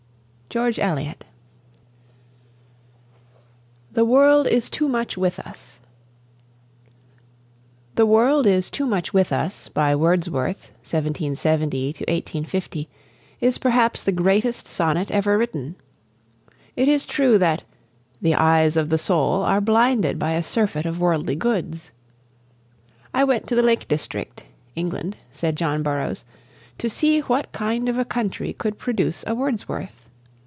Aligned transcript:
GEORGE 0.53 0.79
ELIOT. 0.79 1.23
THE 3.93 4.03
WORLD 4.03 4.47
IS 4.47 4.69
TOO 4.69 4.89
MUCH 4.89 5.15
WITH 5.15 5.39
US. 5.47 5.79
"The 7.95 8.05
World 8.05 8.45
Is 8.45 8.69
Too 8.69 8.85
Much 8.85 9.13
With 9.13 9.31
Us," 9.31 9.69
by 9.69 9.95
Wordsworth 9.95 10.71
(1770 10.83 11.85
1850), 12.01 12.89
is 13.39 13.57
perhaps 13.59 14.03
the 14.03 14.11
greatest 14.11 14.67
sonnet 14.67 15.09
ever 15.09 15.37
written. 15.37 15.77
It 16.75 16.89
is 16.89 17.05
true 17.05 17.37
that 17.37 17.63
"the 18.21 18.35
eyes 18.35 18.75
of 18.75 18.89
the 18.89 18.97
soul" 18.97 19.43
are 19.43 19.61
blinded 19.61 20.19
by 20.19 20.31
a 20.33 20.43
surfeit 20.43 20.85
of 20.85 20.99
worldly 20.99 21.35
"goods." 21.37 21.91
"I 23.13 23.23
went 23.23 23.47
to 23.47 23.55
the 23.55 23.63
Lake 23.63 23.87
District" 23.87 24.43
(England), 24.75 25.15
said 25.31 25.55
John 25.55 25.81
Burroughs, 25.81 26.25
"to 26.77 26.89
see 26.89 27.21
what 27.21 27.53
kind 27.53 27.87
of 27.87 27.97
a 27.97 28.03
country 28.03 28.51
could 28.51 28.77
produce 28.77 29.23
a 29.25 29.33
Wordsworth." 29.33 29.95